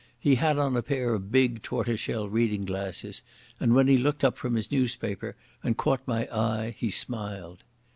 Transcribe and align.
He 0.19 0.33
had 0.33 0.57
on 0.57 0.75
a 0.75 0.81
pair 0.81 1.13
of 1.13 1.31
big 1.31 1.61
tortoiseshell 1.61 2.27
reading 2.27 2.65
glasses, 2.65 3.21
and 3.59 3.75
when 3.75 3.87
he 3.87 3.99
looked 3.99 4.23
up 4.23 4.35
from 4.35 4.55
his 4.55 4.71
newspaper 4.71 5.35
and 5.63 5.77
caught 5.77 6.01
my 6.07 6.25
eye 6.35 6.73
he 6.75 6.89
smiled. 6.89 7.63